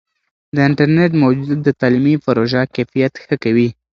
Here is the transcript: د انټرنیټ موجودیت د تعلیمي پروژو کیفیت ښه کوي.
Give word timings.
د 0.55 0.57
انټرنیټ 0.67 1.11
موجودیت 1.23 1.59
د 1.63 1.69
تعلیمي 1.81 2.15
پروژو 2.25 2.61
کیفیت 2.75 3.13
ښه 3.25 3.35
کوي. 3.43 3.69